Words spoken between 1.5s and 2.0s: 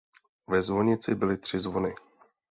zvony.